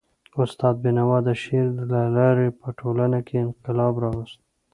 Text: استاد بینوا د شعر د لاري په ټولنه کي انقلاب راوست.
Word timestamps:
استاد 0.41 0.75
بینوا 0.83 1.17
د 1.27 1.29
شعر 1.41 1.67
د 1.91 1.93
لاري 2.15 2.49
په 2.59 2.67
ټولنه 2.79 3.19
کي 3.27 3.35
انقلاب 3.45 3.93
راوست. 4.03 4.39